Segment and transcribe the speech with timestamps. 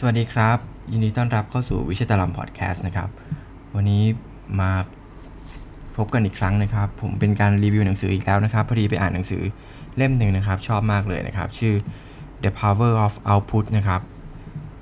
[0.00, 0.58] สวัสดีครับ
[0.92, 3.08] ยินดีต้อนรับเข้าสู่วิชาตารามพอดแคสต์นะครับ
[3.74, 4.02] วันนี้
[4.60, 4.70] มา
[5.96, 9.42] พบกันอีกครั้งนะครับ ผมเป็นการรีวิวหนังสืออีกแล้วนะครับ พอดีไปอ่านหนังสือ
[9.96, 11.74] เล่มหนึ่งนะครับ ชอบมากเลยนะครับ ชื่อ
[12.42, 14.00] The Power of Output นะครับ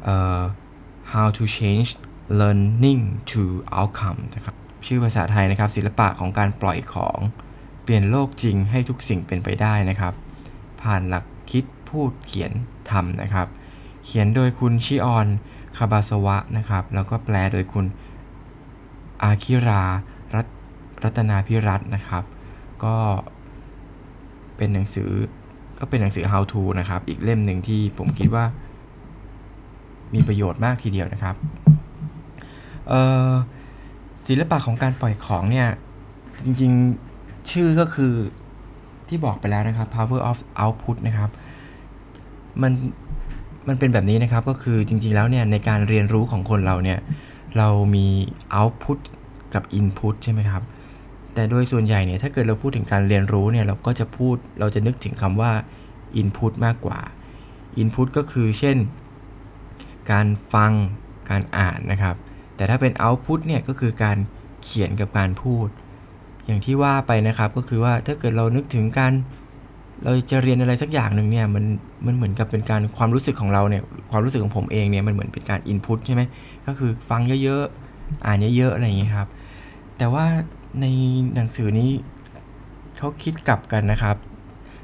[0.05, 0.41] เอ่อ
[1.13, 1.89] How to Change
[2.41, 3.43] Learning to
[3.79, 4.55] Outcome นะครับ
[4.87, 7.19] ชื่อภาษาไทยนะครับ ศิลปะของการปล่อยของ
[7.83, 10.15] เปลี่ยนโลกจริงให้ทุกสิ่งเป็นไปได้นะครับ
[10.83, 12.53] ผ่านหลักคิดพูดเขียน
[12.91, 13.49] ทำนะครับ
[14.07, 15.27] เขียนโดยคุณชิออน
[15.77, 17.87] คาบาสวะนะครับ แล้วก็แปลโดยคุณ
[19.23, 19.83] อาคิรา
[20.35, 20.47] รัต
[21.03, 22.25] รัตนาพิรัตนะครับ
[22.85, 22.97] ก็
[24.57, 25.11] เป็นหนังสือ
[25.79, 28.45] ก็เป็นหนังสือ how to นะครับ อีกเล่มหนึ่งที่ผมคิดว่า
[30.15, 31.37] มีประโยชน์มากทีเดียวนะครับ
[34.27, 35.69] ศิลปะของการปล่อยของเนี่ย
[36.45, 38.15] จริงๆชื่อก็คือ
[39.09, 41.31] ที่บอกไปแล้วนะครับ power of output นะครับ
[42.63, 42.73] มัน
[43.69, 46.99] มันเป็นแบบนี้นะครับก็คือจริงๆแล้วเนี่ยในการเรียนรู้ของคนเราเนี่ย
[47.57, 48.07] เรามี
[48.59, 48.99] output
[49.55, 50.63] กับ input ใช่ไหมครับ
[51.35, 55.53] แต่โดยส่วนใหญ่เนี่ยถ้าเกิดเราพูดถึงการเรียนรู้เนี่ยเราก็จะพูดเราจะนึกถึงคำว่า
[56.21, 57.01] input มากกว่า
[57.83, 58.77] input ก็คือเช่น
[60.11, 60.73] การฟัง
[61.31, 62.17] การอ่านนะครับ
[62.57, 64.19] แต่ถ้าเป็น output เนี่ยก็คือการ
[64.65, 65.69] เขียนกับการพูด
[66.47, 69.13] อย่างที่ว่าไปนะครับก็คือว่าถ้าเกิดเรานึกถึงการ
[70.03, 71.65] เราจะเรียนอะไรสักอย่างหนึ่งเนี่ยมัน
[72.07, 76.23] มันเหมือนกับเป็นการความรู้สึกของเราเนี่ยความรู้สึกของผมเองเนี่ยมันเหมือนเป็นการ input ใช่ไหม
[76.67, 79.29] ก็คือฟังเยอะๆ อ่านเยอะๆ อะไรอย่างเงี้ครับ
[79.99, 80.27] แต่ว่า
[80.81, 80.87] ใน
[81.35, 81.91] หนังสือนี้
[82.99, 84.17] เขาคิดกลับกันนะครับ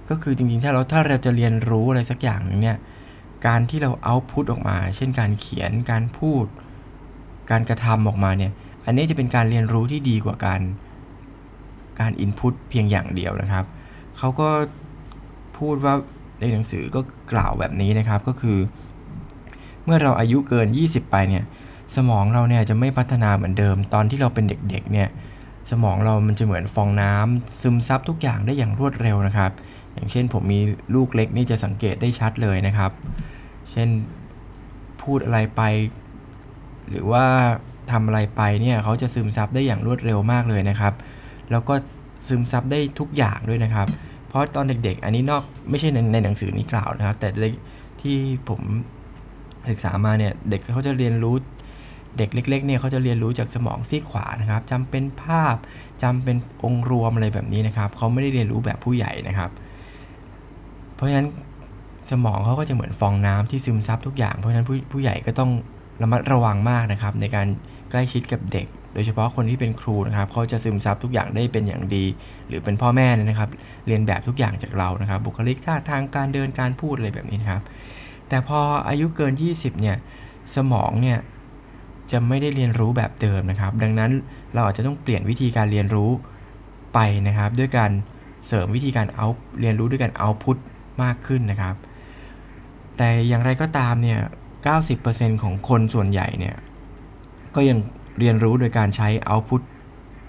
[0.09, 2.79] ก็คือจริงๆ ถ้าเราถ้าเราจะเรียนรู้อะไรสักอย่างหนึ่งเนี่ย
[3.47, 6.45] การที่เราเอาพุตออกมา เช่นการเขียนการพูด
[7.51, 8.53] การกระทำออกมาเนี่ย
[8.87, 10.61] อันนี้จะเป็นการเรียนรู้ที่ดีกว่าการ
[12.01, 13.65] การอินพุตเพียงอย่างเดียวนะครับ
[14.19, 14.49] เขาก็
[15.63, 15.95] พูดว่า
[16.41, 17.01] ในหนังสือก็
[17.33, 18.59] กล่าวแบบนี้นะครับก็คือ
[19.85, 21.45] เมื่อเราอายุเกิน 20 ไปเนี่ย
[21.97, 25.09] สมองเราเนี่ยจะไม่พัฒนาเหมือนเดิม ตอนที่เราเป็นเด็กๆเนี่ย
[25.71, 29.51] สมองเรามันจะเหมือนฟองน้ำซึมซับทุกอย่างได้อย่างรวดเร็วนะครับ
[29.95, 30.61] อย่างเช่นผมมี
[30.95, 32.91] ลูกเล็กนี่จะสังเกตได้ชัดเลยนะครับ
[33.71, 33.89] เช่น
[35.03, 35.63] พูดอะไรไป
[36.91, 37.25] หรือว่า
[37.91, 40.95] ทำอะไรไปเนี่ยเขาจะซึมซับได้อย่างรวดเร็วมากเลยนะครับ
[41.51, 41.75] แล้วก็
[42.29, 43.87] ซึมซับได้ทุกอย่างด้วยนะครับ
[44.33, 47.29] เพราะตอนเด็กๆ อันนี้นอกไม่ใช่ในในหนังสือนี้กล่าวนะครับ แต่
[48.01, 48.17] ที่
[48.49, 48.61] ผม
[49.71, 51.35] ศึกษามาเนี่ยเด็กเขาจะเรียนรู้
[52.19, 55.57] เด็กเล็กๆเนี่ยเขาจะเรียนรู้จากสมองซีกขวานะครับจำเป็นภาพ
[56.03, 59.51] จำเป็นองค์รวมอะไรแบบนี้นะครับเขาไม่ได้เรียนรู้แบบผู้ใหญ่นะครับ
[60.95, 61.29] เพราะฉะนั้น
[62.11, 65.51] สมองเขาก็จะเหมือนฟองน้ำที่ซึมซับทุกอย่างเพราะฉะนั้นผู้ผู้ใหญ่ก็ต้อง
[66.03, 67.47] ระมัดระวังมากนะครับ ในการ
[67.91, 72.05] ใกล้ชิดกับเด็ก โดยเฉพาะคนที่เป็นครูนะครับเขาจะซึมซับทุกอย่างได้เป็นอย่างดี
[72.49, 73.49] หรือเป็นพ่อแม่เนี่ยนะครับ
[73.87, 77.63] เรียนแบบทุกอย่างจากเรานะครับ บุคลิกท่าทางการเดินการพูดอะไรแบบนี้นะครับ
[78.29, 79.97] แต่พออายุเกิน 20 เนี่ย
[80.55, 81.19] สมองเนี่ย
[82.11, 84.11] จะไม่ได้เรียนรู้แบบเดิมนะครับ ดังนั้น
[84.55, 86.11] เราอาจจะต้องเปลี่ยนวิธีการเรียนรู้
[86.95, 87.91] ไปนะครับ ด้วยการ
[88.47, 89.27] เสริมวิธีการเอา
[89.61, 90.57] เรียนรู้ด้วยการเอาพุท
[91.03, 91.75] มากขึ้นนะครับ
[92.97, 94.21] แต่อย่างไรก็ตามเนี่ย
[94.81, 96.57] 90%ของคนส่วนใหญ่เนี่ย
[97.55, 97.79] ก็ยัง
[98.19, 99.61] เรียนรู้โดยการใช้เอาพุท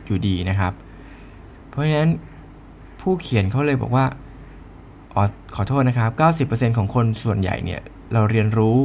[0.06, 0.74] อยู่ดีนะครับ
[1.70, 2.12] เพราะฉะนั้น
[3.02, 4.06] ผู้เขียนเขาเลยบอกว่า
[5.16, 5.24] ออ
[5.56, 7.82] ขอโทษนะครับ 90%ของคนส่วนใหญ่เนี่ย
[8.14, 8.78] เราเรียนรู้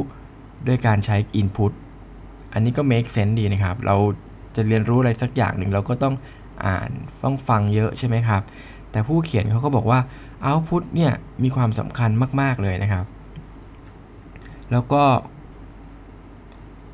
[0.67, 1.71] ด้วยการใช้ input
[2.53, 3.95] อันนี้ก็ make sense ดีนะครับ เรา
[4.55, 6.15] จะเรียนรู้อะไรสักอย่างหนึ่งเราก็ต้อง
[6.65, 6.89] อ่าน
[7.23, 8.41] ต้องฟังเยอะใช่ไหมครับ
[8.91, 9.99] แต่ผู้เขียนเขาก็บอกว่า
[10.45, 11.11] output เนี่ย
[11.43, 12.09] มีความสำคัญ
[12.41, 13.05] มาก ๆ เลยนะครับ
[14.71, 15.03] แล้วก็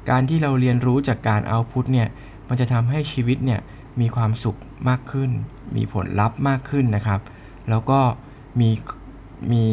[0.10, 2.08] การที่เราเรียนรู้จากการ output เนี่ย
[2.48, 3.62] มันจะทำให้ชีวิตเนี่ย
[4.02, 4.58] มีความสุข
[4.90, 5.30] มากขึ้น
[5.76, 7.22] มีผลลัพธ์มากขึ้นนะครับ
[7.70, 8.00] แล้วก็
[8.60, 8.70] มี
[9.52, 9.64] มี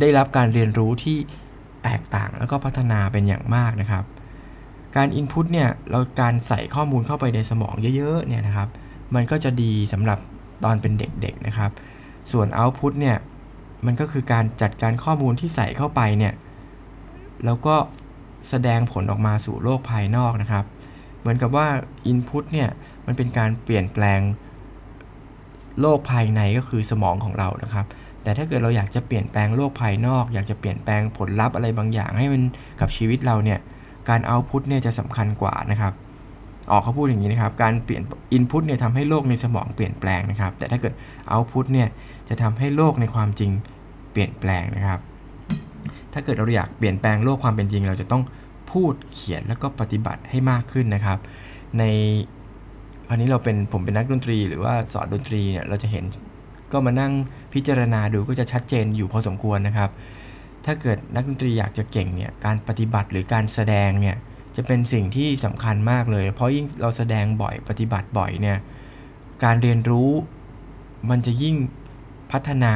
[0.00, 1.18] ได้รับการเรียนรู้ที่
[1.84, 4.04] แตกต่างแล้วก็พัฒนาเป็นอย่างมากนะครับ
[4.96, 8.68] การ Input เนี่ยเราการใส่ข้อมูลเข้าไปในสมองเยอะๆเนี่ยนะครับ
[9.14, 10.18] มันก็จะดีสำหรับ
[10.64, 11.70] ตอนเป็นเด็กๆนะครับ
[12.32, 13.16] ส่วน Output เนี่ย
[13.86, 16.34] มันก็คือการจัดการข้อมูลที่ใส่เข้าไปเนี่ย
[17.44, 17.74] แล้วก็
[18.48, 20.64] แสดงผลออกมาสู่โลกภายนอกนะครับ
[21.20, 21.66] เหมือนกับว่า
[22.10, 22.68] Input เนี่ย
[23.06, 24.20] มันเป็นการเปลี่ยนแปลง
[25.80, 27.86] โลกภายในก็คือสมองของเรานะครับ
[28.22, 32.42] แต่ถ้าเกิดเราอยากจะเปลี่ยนแปลงโลกภายนอก อยากจะเปลี่ยนแปลงผลลัพธ์อะไรบางอย่างให้มัน
[32.80, 33.58] กับชีวิตเราเนี่ย
[34.08, 35.92] การเอาพุทเนี่ยจะสำคัญกว่านะครับ
[36.70, 38.02] ออกเขาพูดอย่างนี้นะครับ การเปลี่ยน
[38.32, 40.92] อินพุตเนี่ยทำให้โลกในสมองเปลี่ยนแปลงนะครับ แต่ถ้าเกิด
[41.28, 41.88] เอาพุทเนี่ย
[42.28, 43.50] จะทำให้โลกในความจริง
[44.12, 45.00] เปลี่ยนแปลงนะครับ
[46.14, 48.22] ถ้าเกิดเราอยากเปลี่ยนแปลงโลกความเป็นจริง เราจะต้อง
[48.72, 51.18] พูดเขียนแล้วก็ปฏิบัติให้มากขึ้นนะครับ
[51.78, 51.82] ใน
[53.08, 56.04] อันนี้เราเป็นผมเป็นนักดนตรี หรือว่าสอนดนตรีเนี่ยเราจะเห็น
[56.72, 57.12] ก็มานั่ง
[57.54, 59.90] พิจารณาดูก็จะชัดเจนอยู่พอสมควรนะครับ
[60.64, 64.16] ถ้าเกิดนักดนตรีอยากจะเก่งเนี่ยการปฏิบัติหรือการแสดงเนี่ย
[64.56, 68.58] จะเป็นสิ่งที่สำคัญมากเลย เพราะยิ่งเราแสดงบ่อยปฏิบัติบ่อยเนี่ย
[69.44, 70.10] การเรียนรู้
[71.10, 71.56] มันจะยิ่ง
[72.32, 72.74] พัฒนา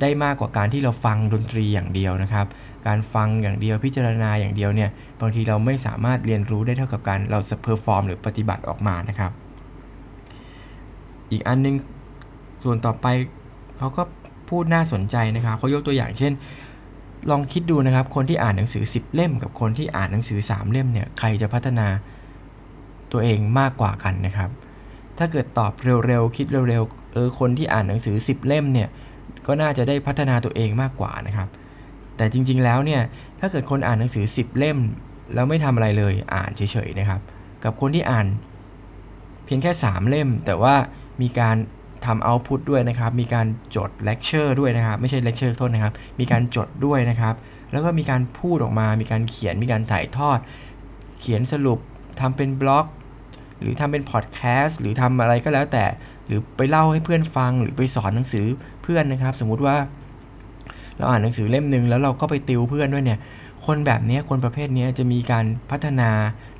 [0.00, 2.46] ได้มากกว่าการที่เราฟังดนตรีอย่างเดียวนะครับ
[2.86, 4.90] การฟังอย่างเดียวพิจารณาอย่างเดียวเนี่ย
[5.20, 9.32] บางทีเราไม่สามารถเรียนรู้ได้เท่ากับการเราจะ perform หรือปฏิบัติออกมานะครับ
[11.30, 11.74] อีกอันนึง
[12.64, 13.06] ส่วนต่อไป
[13.78, 14.02] เขาก็
[14.50, 16.32] พูดน่าสนใจนะครับเขายกตัวอย่างเช่น
[17.30, 21.88] ลองคิดดูนะครับ คนที่อ่านหนังสือ 10 เล่ม กับคนที่อ่านหนังสือ 3 เล่มเนี่ยใครจะพัฒนา
[23.12, 24.50] ตัวเองมากกว่ากันนะครับ
[25.18, 25.72] ถ้าเกิดตอบ
[26.06, 28.88] เร็วๆคิดเร็วๆเออคนที่อ่านหนังสือ 10 เล่มเนี่ย
[29.46, 31.48] ก็น่าจะได้พัฒนาตัวเองมากกว่านะครับ
[32.16, 33.02] แต่จริงๆแล้วเนี่ย
[33.40, 34.78] ถ้าเกิดคนอ่านหนังสือ 10 เล่ม
[35.34, 37.20] แล้วไม่ทำอะไรเลยอ่านเฉยๆนะครับ
[37.64, 38.26] กับคนที่อ่าน
[39.44, 40.74] เพียงแค่ 3 เล่ม แต่ว่า
[41.22, 41.56] มีการ
[42.06, 43.46] ทำ output ด้วยนะครับ มีการ
[43.76, 47.34] จดเลคเชอร์ด้วยนะครับ ไม่ใช่เลคเชอร์โทษนะครับ มีการจดด้วยนะครับ
[47.72, 50.38] แล้วก็มีการพูดออกมา มีการเขียน มีการถ่ายทอด
[51.20, 51.78] เขียนสรุป
[52.20, 52.86] ทำเป็นบล็อก
[53.60, 55.84] หรือทำเป็นพอดแคสต์ หรือทำอะไรก็แล้วแต่
[56.26, 58.46] หรือไปเล่าให้เพื่อนฟังหรือไปสอนหนังสือ
[58.82, 59.76] เพื่อนนะครับ สมมุติว่า
[60.98, 63.20] เราอ่านหนังสือเล่มหนึ่งแล้วเราก็ไปติวเพื่อนด้วยเนี่ย
[63.66, 66.10] คนแบบนี้คนประเภทนี้จะมีการพัฒนา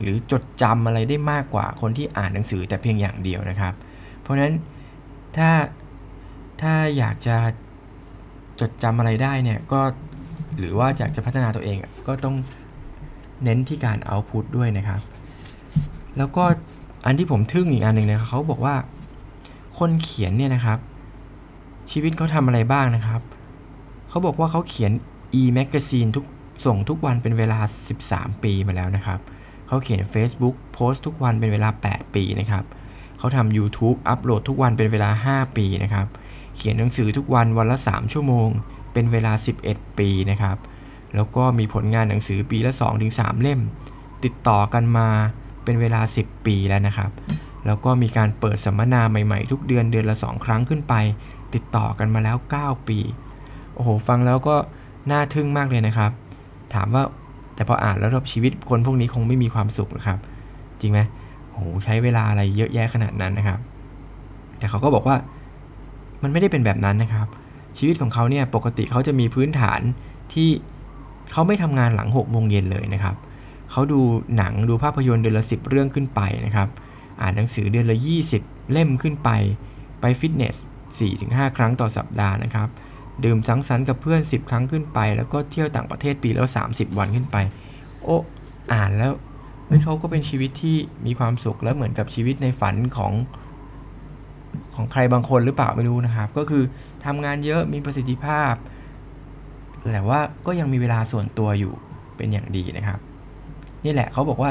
[0.01, 3.75] หรือจดจำอะไรได้มากกว่าคนที่อ่านหนังสือแต่เพียงอย่างเดียวนะครับ
[4.23, 4.55] เพราะฉะนั้น
[5.37, 5.51] ถ้า
[6.63, 7.37] ถ้าอยากจะ
[8.61, 9.81] จดจำอะไรได้เนี่ยก็
[10.59, 11.77] หรือว่าอยากจะพัฒนาตัวเอง
[12.09, 12.37] ก็ต้อง
[13.45, 15.01] เน้นที่การเอาพุตด้วยนะครับ
[16.19, 16.45] แล้วก็
[17.07, 18.75] อันที่ผมทึ่งอีกอันหนึ่งนะเขาบอกว่า
[19.79, 20.79] คนเขียนเนี่ยนะครับ
[21.91, 23.21] ชีวิตเขาทำอะไรบ้างนะครับ
[24.09, 24.93] เขาบอกว่าเขาเขียน
[25.41, 26.25] e-magazine ทุก
[26.67, 27.59] ส่งทุกวันเป็นเวลา
[28.01, 29.19] 13 ปีมาแล้วนะครับ
[29.67, 32.65] เขาเขียน Facebook โพสต์ทุกวันเป็นเวลา 8 ปีนะครับ
[33.19, 36.07] เขาทำ YouTube อัปโหลดทุกวันเป็นเวลา 5 ปีนะครับ
[36.57, 38.49] เขียนหนังสือทุกวันวันละ 3 ชั่วโมง
[38.93, 39.33] เป็นเวลา
[39.67, 40.57] 11 ปีนะครับ
[41.15, 42.73] แล้วก็มีผลงานหนังสือปีละ
[43.07, 43.61] 2-3 เล่ม
[44.25, 45.09] ติดต่อกันมา
[45.65, 47.11] เป็นเวลา 10 ปีแล้วนะครับ
[47.67, 50.95] แล้วก็มีการเปิดสัมมนาใหม่ๆ ทุกเดือนเดือนละ 2 ครั้งขึ้นไป
[51.55, 52.99] ติดต่อกันมาแล้ว 9 ปี
[53.75, 54.57] โอ้โห ฟังแล้วก็
[55.11, 56.11] น่าทึ่งมากเลยนะครับ
[56.75, 57.03] ถามว่า
[57.55, 60.19] แต่พออ่านแล้วชีวิตคนพวกนี้คงไม่มีความสุขนะครับ
[60.81, 61.01] จริงไหม
[61.53, 63.59] โอ้ใช้เวลาอะไรเยอะแยะขนาดนั้นนะครับ
[64.59, 65.17] แต่เขาก็บอกว่า
[66.23, 67.27] มันไม่ได้เป็นแบบนั้นนะครับ
[67.79, 69.81] ชีวิตของเขาเนี่ยปกติเขาจะมีพื้นฐาน
[70.33, 70.49] ที่
[71.33, 73.17] เขาไม่ทำงานหลัง6โมงเย็นเลยนะครับ
[73.71, 74.01] เขาดู
[74.37, 76.69] หนังดูภาพยนตร์เดือนละ10เรื่องขึ้นไปนะครับ
[77.21, 77.99] อ่านหนังสือเดือนละ
[78.35, 79.31] 20 เล่มขึ้นไป
[80.01, 80.57] ไปฟิตเนส
[81.07, 82.69] 4-5 ครั้งต่อสัปดาห์นะครับ
[83.25, 87.37] ดื่มสังสรรค์กับเพื่อน 10 ครั้งขึ้นไป แล้วก็เที่ยวต่างประเทศปีแล้ว 30 วันขึ้นไป
[88.03, 88.17] โอ้
[88.73, 89.13] อ่านแล้ว
[89.67, 90.77] เฮ้ยเขาก็เป็นชีวิตที่
[91.07, 93.13] มีความสุขและเหมือนกับชีวิตในฝันของ
[94.75, 96.63] ของใครบางคนหรือเปล่าไม่รู้นะครับ ก็คือ
[97.05, 98.55] ทำงานเยอะมีประสิทธิภาพ
[99.93, 101.73] แต่ว่าก็ยังมีเวลาส่วนตัวอยู่
[102.17, 103.01] เป็นอย่างดีนะครับ
[103.85, 104.51] นี่แหละเขาบอกว่า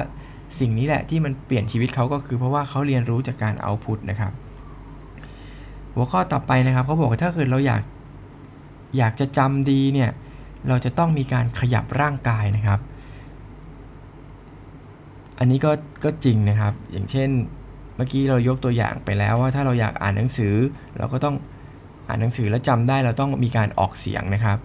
[0.59, 4.31] สิ่งนี้แหละที่มันเปลี่ยนชีวิตเขาก็คือเพราะว่าเขาเรียนรู้จากการเอาพุทนะครับ
[5.93, 7.81] หัวข้อต่อไปนะครับเขาบอกว่าถ้าเกิดเราอยาก
[8.97, 10.09] อยากจะจำดีเนี่ย
[10.67, 12.79] เราจะต้องมีการขยับร่างกายนะครับ
[15.39, 15.71] อันนี้ก็
[16.03, 17.29] ก็จริงนะครับ อย่างเช่น
[17.95, 20.55] เมื่อกี้เรายกตัวอย่างไปแล้วว่าถ้าเราอยากอ่านหนังสือ
[20.97, 21.35] เราก็ต้อง
[22.07, 24.57] อ่านหนังสือแล้วจำได้เราต้องมีการออกเสียงนะครับ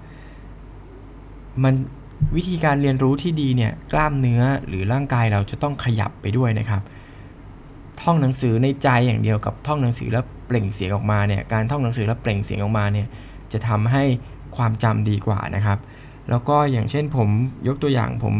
[1.64, 1.74] มัน
[2.36, 6.82] วิธีการเรียนรู้ที่ดีเนี่ยกล้ามเนื้อหรือร่างกายเราจะต้องขยับไปด้วยนะครับ
[8.02, 13.06] ท่องหนังสือในใจอย่างเดียวกับท่องหนังสือแล้วเปล่งเสียงออกมาเนี่ยการท่องหนังสือแล้วเปล่งเสียงออกมาเนี่ย
[13.52, 14.04] จะทำให้
[14.56, 15.78] ความจำดีกว่านะครับ
[16.30, 17.28] แล้วก็อย่างเช่นผม
[17.68, 18.34] ยกตัวอย่างผม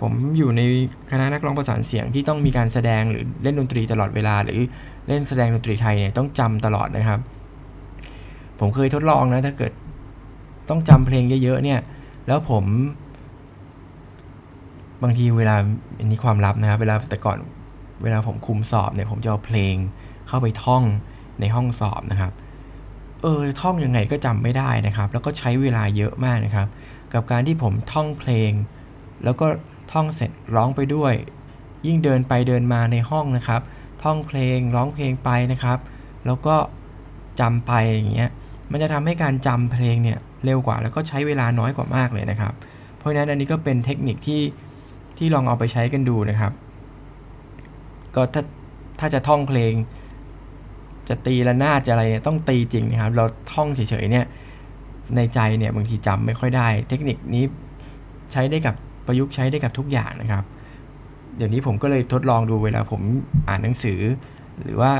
[0.00, 0.62] ผมอยู่ใน
[1.10, 4.60] คณะนักร้องประสานเสียงที่ต้องมีการแสดงหรือเล่นดนตรีตลอดเวลา หรือ
[5.08, 7.20] เล่นแสดงดนตรีไทยเนี่ยต้องจำตลอดนะครับ
[8.60, 9.72] ผมเคยทดลองนะถ้าเกิด
[10.68, 11.80] ต้องจำเพลงเยอะๆเนี่ย
[12.28, 12.64] แล้วผม
[15.02, 15.56] บางทีเวลา
[15.98, 17.38] อันนี้ความลับนะครับ เวลาแต่ก่อน
[18.02, 19.74] เวลาผมคุมสอบเนี่ย ผมจะเอาเพลง
[20.28, 20.82] เข้าไปท่อง
[21.40, 22.32] ในห้องสอบนะครับ
[23.22, 26.68] เออท่องยังไงก็จำไม่ได้นะครับ แล้วก็ใช้เวลาเยอะมากนะครับ
[27.12, 28.50] กับการที่ผมท่องเพลง
[29.24, 29.46] แล้วก็
[29.92, 31.14] ท่องเสร็จร้องไปด้วย
[31.86, 33.60] ยิ่งเดินไปเดินมาในห้องนะครับ
[34.02, 35.78] ท่องเพลงร้องเพลงไปนะครับ
[36.26, 36.56] แล้วก็
[37.40, 38.30] จำไปอย่างเงี้ย
[38.70, 42.52] มันจะทำให้การจำเพลงเนี่ย เร็วกว่า แล้วก็ใช้เวลาน้อยกว่ามากเลยนะครับ
[42.98, 44.42] เพราะฉะนั้นอันนี้ก็เป็นเทคนิคที่
[45.18, 46.52] ที่ลองเอาไปใช้กันดูนะครับ
[48.14, 48.42] ก็ถ้า
[49.00, 49.72] ถ้าจะท่องเพลง
[51.08, 54.26] จะตีละนาดจะอะไรต้องตีจริงนะครับ เราท่องเฉยๆเนี่ย
[55.16, 57.44] ในใจเนี่ยบางทีจำไม่ค่อยได้ เทคนิคนี้
[58.32, 58.74] ใช้ได้กับ
[59.06, 60.44] ประยุกต์ใช้ได้กับทุกอย่างนะครับ
[61.36, 63.00] เดี๋ยวนี้ผมก็เลยทดลองดูเวลาผม
[63.48, 64.00] อ่านหนังสือ
[64.62, 64.92] หรือว่า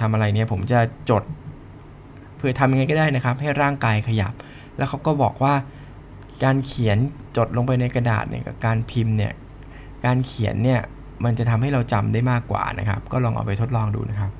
[0.00, 1.22] ทำอะไรเนี่ยผมจะจด
[2.36, 4.32] เพื่อทำยังไงก็ได้นะครับ ให้ร่างกายขยับ
[4.80, 5.54] แล้วเขาก็บอกว่า
[6.44, 6.98] การเขียน
[7.36, 9.32] จดลงไปในกระดาษเนี่ยกับการพิมพ์เนี่ย
[10.04, 10.80] การเขียนเนี่ย
[11.24, 14.30] มันจะทำให้เราจำได้มากกว่านะครับ ก็ลองเอาไปทดลองดูนะครับ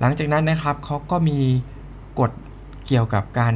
[0.00, 1.38] หลังจากนั้นนะครับเขาก็มี
[2.20, 2.30] กฎ
[2.86, 3.54] เกี่ยวกับการ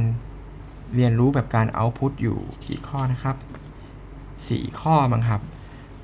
[0.95, 3.35] เรียนรู้แบบการเอาพุตอยู่กี่ข้อนะครับ
[4.07, 5.41] 4 ข้อมั้งครับ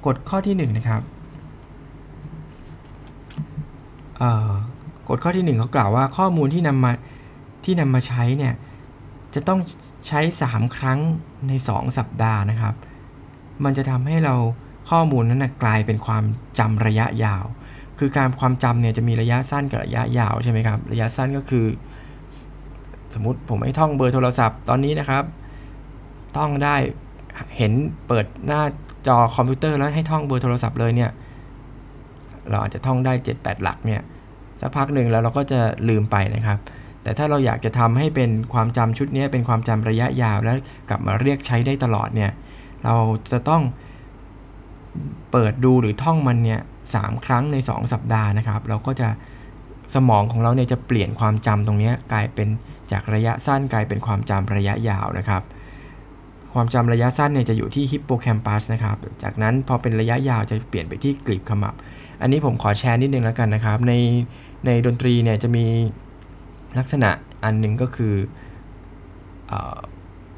[0.05, 1.01] กฎข้อที่1นะครับ
[5.09, 6.91] กฎข้อที่ 1เขากล่าวว่าข้อมูลที่นำมา
[7.63, 8.53] ที่นำมาใช้เนี่ย
[9.37, 9.59] จะต้อง
[10.07, 10.99] ใช้ 3 ครั้ง
[11.47, 12.73] ใน 2 สัปดาห์นะครับ
[13.63, 14.35] มันจะทำให้เรา
[14.89, 16.23] ข้อมูลนั้นนะกลายเป็นความ
[16.59, 17.43] จำระยะยาว
[17.99, 21.65] คือการความจำเนี่ยจะมีระยะสั้นกับระยะยาวใช่ไหมครับ ระยะสั้นก็คือ
[23.13, 25.23] สมมติผมให้ท่องเบอร์โทรศัพท์ตอนนี้นะครับ
[26.37, 26.75] ท่องได้
[27.57, 27.73] เห็น
[28.07, 28.63] เปิดหน้า
[29.07, 31.11] จอคอมพิวเตอร์แล้วให้ท่องเบอร์โทรศัพท์เลยเนี่ย
[32.49, 34.01] เราอาจจะท่องได้ 7-8 หลักเนี่ย
[34.61, 36.59] สักพักหนึ่งแล้วเราก็จะลืมไปนะครับ
[37.07, 40.57] แต่ถ้าเราอยากจะทำให้เป็นความจำชุดนี้เป็นความจำระยะยาวแล้ว
[40.89, 42.31] กลับมาเรียกใช้ได้ตลอดเนี่ย
[42.83, 42.95] เรา
[43.31, 43.61] จะต้อง
[45.31, 46.61] เปิดดูหรือท่องมันเนี่ย
[46.95, 49.09] สครั้งใน 2 สัปดาห์นะครับ เราก็จะ
[49.95, 52.47] สมองของเราเนี่ยจะเปลี่ยนความจำตรงนี้กลายเป็น
[52.91, 55.41] จากระยะสั้นกลายเป็นความจำระยะยาวนะครับ
[56.53, 61.75] ความจำระยะสั้นเนี่ยจะอยู่ที่ฮิปโปแคมปัสนะครับ จากนั้นพอเป็นระยะยาวจะเปลี่ยนไปที่กลีบขมับ
[62.21, 63.93] อันนี้ผมขอแชร์นิดนึงแล้วกันนะครับ ใน
[64.65, 65.65] ในดนตรีเนี่ยจะมี
[66.79, 67.09] ลักษณะ
[67.43, 68.13] อันหนึ่งก็คือ
[69.51, 69.53] อ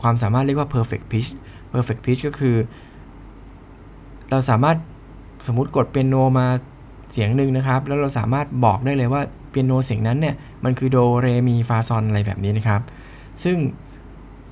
[0.02, 1.30] ความสามารถเรียกว่า perfect pitch
[1.74, 2.56] perfect pitch ก็คือ
[4.30, 4.78] เราสามารถ
[5.48, 6.48] สมมติกดเปียโนมา
[7.12, 12.82] เสียงหนึ่งนะครับ แล้วเราสามารถบอกได้เลยว่าเปียโนเสียงนั้นเนี่ย มันคือโดเรมีฟาซอนอะไรแบบนี้นะครับ
[13.44, 13.58] ซึ่ง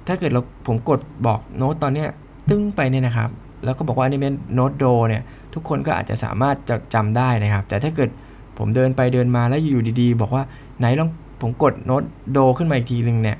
[0.07, 2.05] ถ้าเกิดเราผมกดบอกโน้ตตอนนี้
[2.49, 3.29] ตึ้งไปเนี่ยนะครับ
[3.63, 5.21] แล้วก็บอกว่าอันนี้เป็นโน้ตโดเนี่ย
[5.53, 8.09] ทุกคนก็อาจจะสามารถจะจำได้นะครับ แต่ถ้าเกิด
[8.57, 10.43] ผมเดินไปเดินมาแล้วอยู่ดีๆ บอกว่า
[10.79, 11.09] ไหนลอง
[11.41, 12.03] ผมกดโน้ต
[12.33, 13.37] โดขึ้นมาอีกทีนึงเนี่ย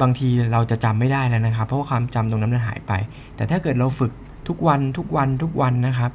[0.00, 2.92] บางทีเราจะจำไม่ได้แล้วนะครับ เพราะว่าความจำตรงนั้นมันหายไป
[3.36, 4.12] แต่ถ้าเกิดเราฝึก
[4.48, 6.12] ทุกวันทุกวันทุกวันนะครับ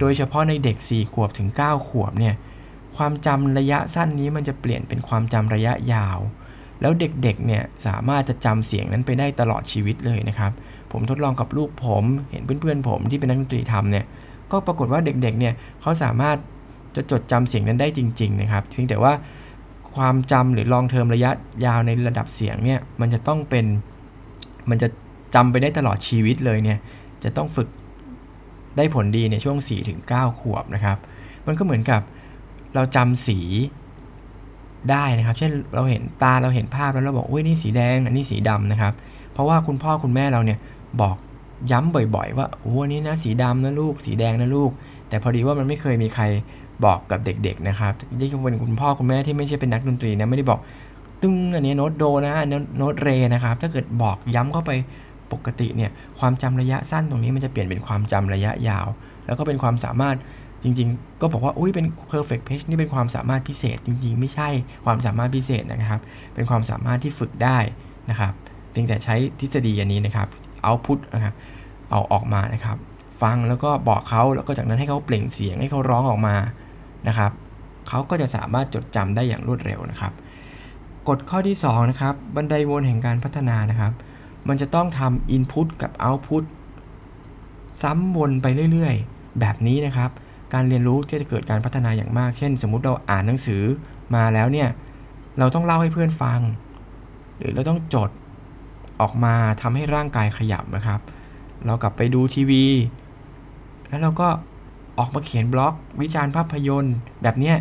[0.00, 2.34] โดยเฉพาะในเด็ก 4 ขวบถึง 9 ขวบเนี่ย
[2.96, 6.18] ความจำระยะสั้นนี้มันจะเปลี่ยนเป็นความจำระยะยาว
[6.80, 10.52] แล้วเด็กๆเนี่ยสามารถจะจำเสียงนั้นไปได้ตลอดชีวิตเลยนะครับ
[10.92, 14.04] ผมทดลองกับลูกผม เห็นเพื่อนๆผมที่เป็นนักดนตรีทำเนี่ย
[14.52, 16.36] ก็ปรากฏว่าเด็กๆเนี่ยเขาสามารถ
[16.96, 19.12] จะจดจำเสียงนั้นได้จริง ๆ นะครับเพียงแต่ว่า
[19.96, 21.30] ความจำหรือลองเทอมระยะ
[21.66, 23.66] ยาวในระดับเสียงเนี่ยมันจะต้องเป็น
[24.70, 24.88] มันจะ
[25.34, 26.78] จำไปได้ตลอดชีวิตเลยเนี่ย
[27.24, 27.68] จะต้องฝึก
[28.76, 29.58] ได้ผลดีในช่วง
[29.98, 30.98] 4-9 ขวบนะครับ
[31.46, 32.00] มันก็เหมือนกับ
[32.74, 33.38] เราจำสี
[34.90, 38.92] ได้นะครับ เช่นเราเห็นตาเราเห็นภาพแล้วเราบอกอุ้ยนี่สีแดงอันนี้สีดำนะครับ
[39.32, 40.58] เพราะว่าคุณพ่อคุณแม่เราเนี่ย
[41.00, 41.16] บอก
[41.70, 44.70] ย้ำบ่อย ๆ ว่าโอ้อันนี้นะสีดำนะลูก สีแดงนะลูก
[45.08, 46.24] แต่พอดีว่ามันไม่เคยมีใคร
[46.84, 50.60] บอกกับเด็กๆนะครับที่เป็นคุณพ่อคุณแม่ที่ไม่ใช่เป็นนักดนตรีนะไม่ได้บอก
[51.22, 54.70] ตึ้งอันนี้โน้ตโดนะอันนี้โน้ตเรนะครับ ถ้าเกิดบอกย้ำเข้าไป
[55.32, 58.86] ปกติเนี่ยความจำระยะสั้นตรงนี้มันจะเปลี่ยนเป็นความจำระยะยาว
[59.26, 60.16] แล้วก็เป็นความสามารถ
[60.62, 64.48] จริงๆ ก็บอกว่าอุ้ยเป็น perfect pitch นี่เป็นความสามารถพิเศษ จริงๆ ไม่ใช่
[64.84, 66.00] ความสามารถพิเศษนะครับ
[66.34, 67.58] เป็นความสามารถที่ฝึกได้
[68.10, 68.32] นะครับ
[68.70, 70.28] เพียงแต่ใช้ทฤษฎีอันนี้นะครับ
[70.62, 71.34] เอาพุทนะครับ
[71.90, 72.76] เอาออกมานะครับ
[73.22, 76.34] ฟังแล้วก็บอกเขาแล้วก็จากนั้นให้เขาเปล่งเสียงให้เขาร้องออกมา
[77.08, 77.32] นะครับ
[77.88, 80.12] เขาก็จะสามารถจดจำได้อย่างรวดเร็วนะครับ
[81.08, 83.92] กฎข้อที่2นะครับบันไดวนแห่งการพัฒนานะครับ
[84.48, 86.44] มันจะต้องทำ Input กับ Output
[87.82, 90.10] ซ้ำวนไปเรื่อยๆ แบบนี้นะครับ
[90.54, 93.62] การเรียนรู้ก็จะเกิดการพัฒนาอย่างมาก เช่น สมมุติเราอ่านหนังสือ
[94.14, 94.68] มาแล้วเนี่ย
[95.38, 96.40] เราต้องเล่าให้เพื่อนฟัง
[97.38, 98.10] หรือเราต้องจด
[99.00, 101.00] ออกมาทำให้ร่างกายขยับนะครับ
[101.66, 102.64] เรากลับไปดูทีวี
[103.88, 104.28] แล้วเราก็
[104.98, 107.56] ออกมาเขียนบล็อก วิจารณ์ภาพยนตร์ แบบเนี้ย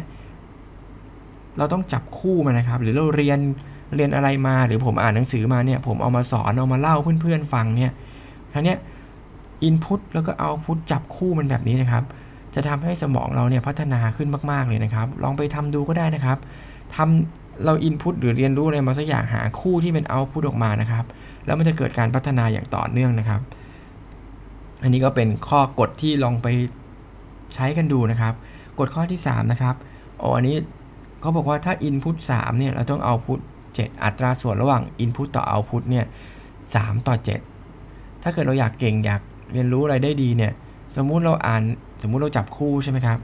[1.57, 3.39] เราต้องจับคู่มานะครับ หรือเราเรียน
[3.95, 7.91] เรียนอะไรมาหรือผมอ่านหนังสือมาเนี่ย ผมเอามาสอนเอามาเล่าเพื่อนๆฟังเนี่ย
[8.53, 8.75] ครั้งนี้
[9.63, 12.03] อินพุตแล้วก็เอาพุตจับคู่มันแบบนี้นะครับ
[12.55, 16.37] จะทำให้สมองเราเนี่ยพัฒนาขึ้นมากๆเลยนะครับ ลองไปทำดูก็ได้นะครับ
[16.95, 21.05] ทำเราอินพุตหรือเรียนรู้อะไรมาสักอย่างหาคู่ที่เป็นเอาพุตออกมานะครับ
[21.45, 23.41] แล้วมันจะเกิดการพัฒนาอย่างต่อเนื่องนะครับ
[24.83, 26.47] อันนี้ก็เป็นข้อกฎที่ลองไป
[27.53, 28.33] ใช้กันดูนะครับ
[28.79, 29.75] กฎข้อที่ 3 นะครับ
[30.21, 30.55] อ,อันนี้
[31.21, 33.39] เขาบอกว่าถ้า Input 3เนี่ยเราต้องเอาพุต
[33.71, 36.05] 7อัตราส่วนระหว่าง Input ต่อ Output เนี่ย
[36.55, 37.15] 3ต่อ
[37.69, 39.21] 7 ถ้าเกิดเราอยากเก่งอยาก
[39.53, 40.53] เรียนรู้อะไรได้ดีเนี่ย
[40.95, 41.63] สมมุติเราอ่าน
[42.01, 43.19] สมมุติเราจับคู่ใช่ไหมครับ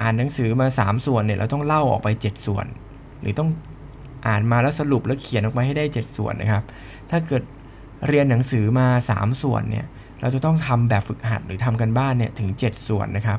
[0.00, 2.66] อ่านหนังสือมา 3 ส่วนเนี่ยเราต้องเล่าออกไป 7 ส่วน
[3.20, 3.48] หรือต้อง
[4.26, 6.64] อ่านมาแล้วสรุปแล้วเขียนออกมาให้ได้ 7 ส่วนนะครับ
[7.10, 7.42] ถ้าเกิด
[8.08, 9.86] เรียนหนังสือมา 3 ส่วนเนี่ย
[10.24, 13.38] เราจะต้องทำแบบฝึกหัดหรือทำกันบ้านเนี่ยถึง 7 ส่วนนะครับ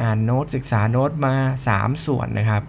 [0.00, 1.34] อ่านโน้ตศึกษาโน้ตมา
[1.70, 2.62] 3 ส่วนนะครับ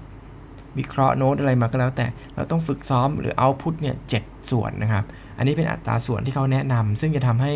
[0.78, 2.06] วิเคราะห์โน้ตอะไรมาก็แล้วแต่
[2.36, 5.04] เราต้องฝึกซ้อมหรือเอาพุทเนี่ยเส่วนนะครับ
[5.38, 7.52] อันนี้เป็นอัตราส่วนที่เขาแนะนำซึ่งจะทำให้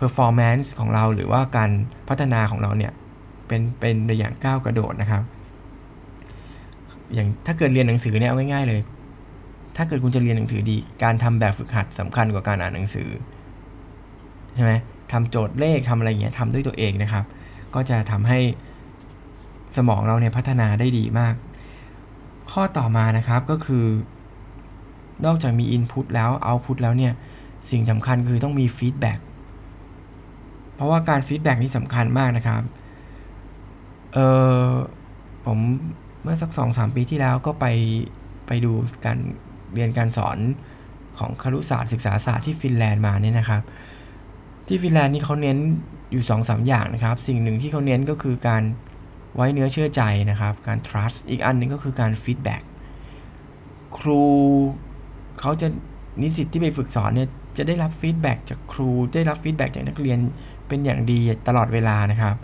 [0.00, 1.70] performance ของเราหรือว่าการ
[2.08, 2.92] พัฒนาของเราเนี่ย
[3.46, 5.22] เป็นเป็นในอย่างก้าวกระโดดนะครับ
[7.14, 8.80] อย่างถ้าเกิดเรียนหนังสือเนี่ยเอาง่ายๆเลย
[9.76, 13.08] ถ้าเกิดคุณจะเรียนหนังสือดี การทำแบบฝึกหัดสำคัญกว่าการอ่านหนังสือ
[14.54, 14.72] ใช่ไหม
[15.12, 17.24] ทำโจทย์เลขทำอะไรเงี้ยทำด้วยตัวเองนะครับ
[17.74, 18.38] ก็จะทำให้
[19.76, 21.34] สมองเราเนี่ยพัฒนาได้ดีมาก
[22.52, 23.84] ข้อต่อมานะครับก็คือ
[25.26, 27.12] นอกจากมี Input แล้ว Output แล้วเนี่ย
[27.70, 29.20] สิ่งสำคัญคือต้องมี Feedback
[30.74, 32.62] เพราะว่าการ Feedback นี่สำคัญมากนะครับ
[34.14, 34.18] เอ
[34.66, 34.70] อ
[35.46, 35.58] ผม
[36.22, 37.66] เมื่อสักสองสามปีที่แล้วก็ไป
[38.46, 38.72] ไปดู
[39.04, 39.18] การ
[39.74, 40.38] เรียนการสอน
[41.18, 43.62] ของครุศาสตร์ศึกษาศาสตร์ที่ฟินแลนด์มาเนี่ยนะครับ
[44.66, 45.58] ที่ฟินแลนด์นี่เขาเน้น
[46.12, 48.62] อยู่2อสอย่างนะครับ สิ่งหนึ่งที่เขาเน้นก็คือการ
[49.36, 52.62] ไว้เนื้อเชื่อใจนะครับ การ trust อีกอันหนึ่งก็คือการ feedback
[53.98, 54.24] ครู
[55.40, 55.68] เขาจะ
[56.22, 57.28] นิสิตที่ไปฝึกสอนเนี่ย
[57.58, 60.18] จะได้รับ feedback จากครูได้รับ feedback จากนักเรียน
[60.68, 62.36] เป็นอย่างดีตลอดเวลานะครับ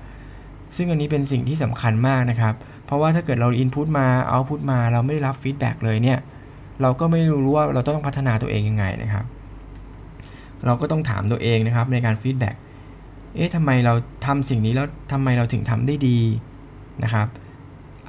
[0.77, 6.19] ซึ่งอันนี้เป็นสิ่งที่สำคัญมากนะครับ เพราะว่าถ้าเกิดเรา input มา output มาเราไม่ได้รับ feedback เลยเนี่ย
[6.83, 9.25] เราก็ไม่รู้ว่าเราต้องพัฒนาตัวเองยังไงนะครับ
[10.67, 12.55] เราก็ต้องถามตัวเองนะครับในการ feedback
[13.35, 13.95] เอ๊ะทำไมเรา
[14.27, 16.19] ทำสิ่งนี้แล้วทำไมเราถึงทำได้ดี
[17.05, 17.27] นะครับ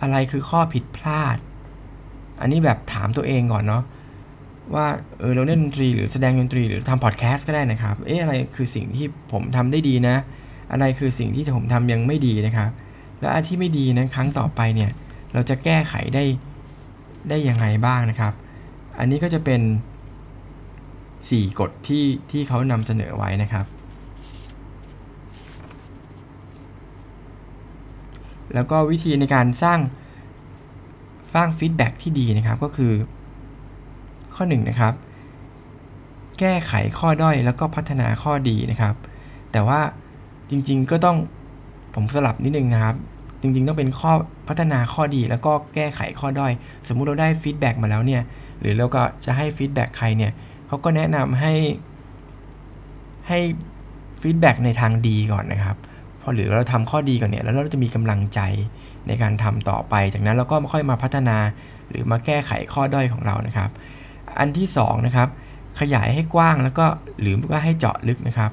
[0.02, 1.38] อะไรคือข้อผิดพลาด
[2.42, 3.84] อันนี้แบบถามตัวเองก่อนเนาะ
[4.76, 4.88] ว่า
[5.20, 10.16] เออเราเล่นดนตรีหรือแสดงดนตรีหรือทำพอดแคสต์ก็ได้นะครับ เอ๊ะอะไรคือสิ่งที่ผมทำได้ดีนะ
[10.72, 12.70] อะไรคือสิ่งที่ผมทำยังไม่ดีนะครับ
[13.22, 14.92] และอันที่ไม่ดีนั้นครั้งต่อไปเนี่ย
[15.34, 16.24] เราจะแก้ไขได้
[17.30, 18.34] ได้ยังไงบ้างนะครับ
[19.00, 19.62] อันนี้ก็จะเป็น
[21.28, 23.66] 4 กฎที่ที่เขานำเสนอไว้นะครับ
[28.54, 29.80] แล้วก็วิธีในการสร้าง
[31.34, 32.94] สร้างฟีดแบ็ที่ดีนะครับก็คือ
[34.36, 34.94] ข้อ1นนะครับ
[36.40, 38.96] แก้ไขข้อด้อยแล้วก็พัฒนาข้อดีนะครับ
[39.52, 39.82] แต่ว่า
[40.50, 41.18] จริงๆก็ต้อง
[41.96, 42.96] ผมสลับนิดนึงนะครับ
[43.42, 44.12] จริงๆต้องเป็นข้อ
[44.48, 46.52] พัฒนาข้อดีแล้วก็แก้ไขข้อด้อย
[46.88, 48.22] สมมุติเราได้ feedback มาแล้วเนี่ย
[48.60, 50.32] หรือเราก็จะให้ feedback ใครเนี่ย
[50.70, 51.54] เขาก็แนะนำให้
[53.28, 53.40] ให้
[54.22, 55.78] feedback ในทางดีก่อนนะครับ
[56.22, 58.40] พอหรือเราทำข้อดีก่อนเนี่ย แล้วเราจะมีกำลังใจ
[59.08, 61.38] ในการทำต่อไป จากนั้นเราก็ค่อยมาพัฒนา
[61.90, 63.70] หรือมาแก้ไขข้อด้อยของเรานะครับ
[64.40, 65.28] อันที่2นะครับ
[65.80, 66.86] ขยายให้กว้างแล้วก็
[67.22, 68.52] หรือว่าให้เจาะลึกนะครับ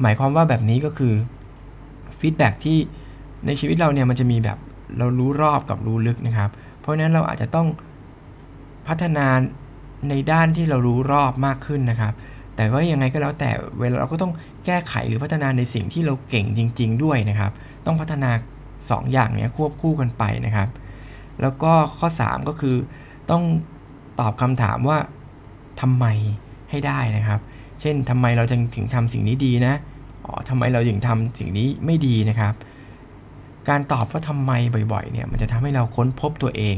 [0.00, 1.14] หมายความว่าแบบนี้ก็คือ
[2.18, 2.78] ฟีดแบ็ที่
[3.46, 4.58] ในชีวิตเราเนี่ยมันจะมีแบบ
[4.98, 6.50] เรารู้รอบกับรู้ลึกนะครับ
[6.80, 7.66] เพราะฉะนั้นเราอาจจะต้อง
[8.88, 9.26] พัฒนา
[10.08, 12.12] ในด้านที่เรารู้รอบมากขึ้นนะครับ
[12.56, 14.32] แต่ว่ายังไงก็แล้วแต่เวลาเราก็ต้อง
[14.66, 17.52] แก้ไขหรือพัฒนาในสิ่งที่เราเก่งจริง ๆ ด้วยนะครับ
[17.86, 18.30] ต้องพัฒนา
[18.70, 20.68] 2 อย่างนี้ควบคู่กันไปนะครับ
[21.42, 22.76] แล้วก็ข้อ 3 ก็คือ
[23.30, 23.42] ต้อง
[24.20, 24.98] ตอบคำถามว่า
[25.80, 26.06] ทำไม
[26.70, 27.40] ให้ได้นะครับ
[27.80, 29.74] เช่นทำไมเราจึงถึงทำสิ่งนี้ดีนะ
[30.26, 32.54] อ๋อทำไมเราถึงทำสิ่งนี้ไม่ดีนะครับ
[33.68, 34.52] การตอบว่าทำไม
[34.92, 36.76] บ่อยๆเนี่ยมันจะทำให้เราค้นพบตัวเอง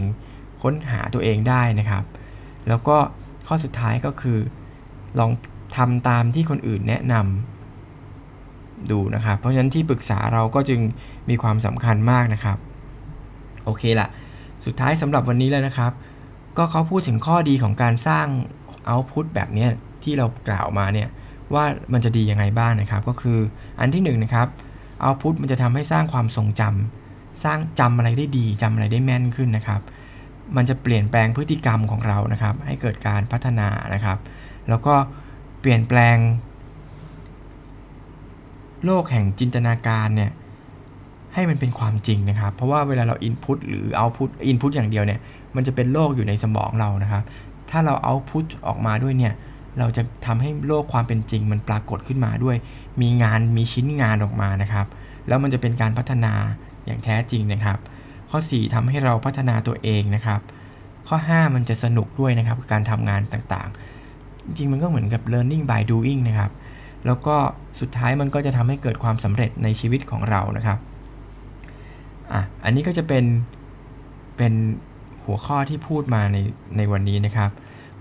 [0.62, 2.02] ค้นหาตัวเองได้นะครับ
[2.68, 2.96] แล้วก็
[3.46, 4.38] ข้อสุดท้ายก็คือ
[5.18, 5.30] ลอง
[5.76, 10.80] ทำตามที่คนอื่นแนะนำดูนะครับ เพราะฉะนั้นที่ปรึกษาเราก็จึง
[11.28, 12.58] มีความสำคัญมากนะครับ
[13.64, 14.08] โอเคละ
[14.66, 15.92] สุดท้ายสำหรับวันนี้แล้วนะครับ
[16.58, 18.26] ก็เขาพูดถึงข้อดีของการสร้าง
[18.86, 19.66] เอาต์พุตแบบนี้
[20.02, 21.08] ที่เรากล่าวมาเนี่ย
[21.54, 23.38] ว่ามันจะดียังไงบ้างนะครับ ก็คือ
[23.80, 24.48] อันที่1นนะครับ
[25.00, 29.80] เอาต์พุตมันจะทำให้สร้างความทรงจำสร้างจำอะไรได้ดีจำอะไรได้แม่นขึ้นนะครับ
[30.56, 34.18] มันจะเปลี่ยนแปลงพฤติกรรมของเรานะครับ ให้เกิดการพัฒนานะครับ
[34.68, 34.94] แล้วก็
[35.60, 36.16] เปลี่ยนแปลง
[38.84, 40.30] โลกแห่งจินตนาการเนี่ย
[41.34, 45.20] ให้มันเป็นความจริงนะครับ เพราะว่าเวลาเราอินพุตหรือเอาพุตอินพุตอย่างเดียวเนี่ย
[45.54, 47.22] มันจะเป็นโลกอยู่ในสมองเรานะครับ
[47.70, 49.34] ถ้าเราเอาพุทออกมาด้วยเนี่ย
[49.78, 52.56] เราจะทำให้โลกความเป็นจริง มันปรากฏขึ้นมาด้วย
[53.00, 54.86] มีงานมีชิ้นงานออกมานะครับ
[55.28, 56.32] แล้วมันจะเป็นการพัฒนา
[56.86, 57.78] อย่างแท้จริงนะครับ
[58.36, 60.40] ข้อ 4ทำให้เราพัฒนาตัวเองนะครับ
[61.08, 66.50] ข้อ 5 มันจะสนุกด้วยนะครับการทำงานต่างๆ จริงมันก็เหมือนกับ learning by doing นะครับ
[67.06, 67.36] แล้วก็
[67.80, 70.78] สุดท้ายมันก็จะทำให้เกิดความสำเร็จในชีวิตของเรานะครับ
[72.32, 73.24] อะอันนี้ก็จะเป็น
[74.36, 74.52] เป็น
[75.24, 76.36] หัวข้อที่พูดมาใน
[76.76, 77.50] ในวันนี้นะครับ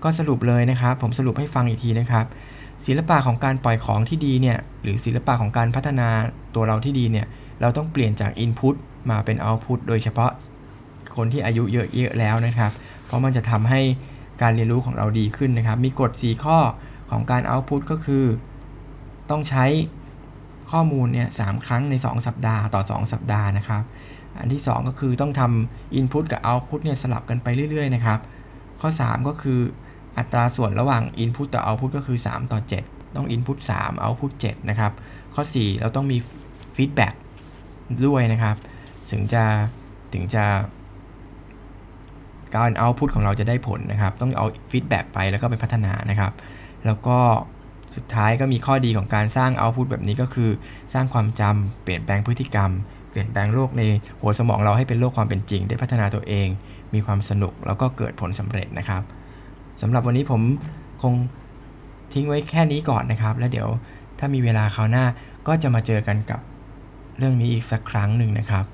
[0.02, 2.24] ก็สรุปเลยนะครับ ผมสรุปให้ฟังอีกทีนะครับ
[2.86, 6.08] ศิลปะของการปล่อยของที่ดีเนี่ยหรือศิลปะของการพัฒนา
[6.54, 7.26] ตัวเราที่ดีเนี่ย
[7.60, 8.74] เราต้องเปลี่ยนจาก Input
[9.10, 10.30] มาเป็น Output โดยเฉพาะ
[11.16, 12.72] คนที่อายุเยอะๆแล้วนะครับ
[13.04, 13.80] เพราะมันจะทำให้
[14.42, 16.58] การเรียนรู้ของเราดีขึ้นนะครับ มีกฎ 4 ข้อ
[17.10, 18.24] ของการ Output ก็คือ
[19.30, 19.64] ต้องใช้
[20.70, 23.82] ข้อมูลเนี่ยสครั้งใน 2 สัปดาห์ต่อ 2 สัปดาห์นะครับ
[24.38, 28.18] อันที่ 2 ก็คือต้องทำ Input กับ Output เนี่ยสลับกันไปเรื่อยๆนะครับ
[28.80, 29.60] ข้อ 3 ก็คือ
[30.18, 34.92] อัตราส่วนระหว่าง Input ต่อ Output ก็คือ 3 ต่อ 7 ต้อง Input 3 Output 7 นะครับ
[35.34, 36.18] ข้อ 4 เราต้องมี
[36.74, 37.14] Feedback
[38.06, 38.56] ด้วยนะครับ
[39.10, 39.44] ถึงจะ
[40.12, 40.44] ถึงจะ
[42.54, 46.32] การ Output ของเราจะได้ผลนะครับ ต้องเอา Feedback ไปแล้วก็ไปพัฒนานะครับ
[46.86, 47.18] แล้วก็
[47.94, 50.50] สุดท้ายก็มีข้อดีของการสร้าง Output แบบนี้ก็คือ
[50.94, 52.70] สร้างความจำเปลี่ยนแปลงพฤติกรรม
[53.10, 53.82] เปลี่ยนแปลงโลกใน
[54.20, 56.48] หัวสมองเราให้เป็นโลกความเป็นจริง ได้พัฒนาตัวเอง
[56.94, 59.02] มีความสนุกแล้วก็เกิดผลสำเร็จนะครับ
[59.82, 60.42] สำหรับวันนี้ผม
[61.02, 61.14] คง
[62.12, 63.68] ทิ้งไว้แค่นี้ก่อนนะครับ แล้วเดี๋ยว
[64.18, 65.04] ถ้ามีเวลาคราวหน้า
[65.46, 66.40] ก็จะมาเจอกันกับ
[67.18, 68.64] เรื่องนี้อีกสักครั้งหนึ่งนะครับ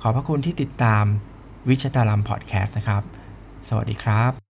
[0.00, 1.04] ขอพระคุณที่ติดตาม
[1.68, 3.02] วิชตาลัมพอดแคสต์นะครับ
[3.68, 4.49] สวัสดีครับ